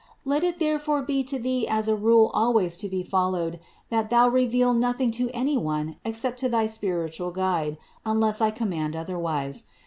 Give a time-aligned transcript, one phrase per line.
[0.23, 0.31] 396.
[0.33, 3.59] Let it therefore be to thee as a rule always to be followed
[3.89, 8.95] that thou reveal nothing to any one except to thy spiritual guide, unless I command
[8.95, 9.65] otherwise.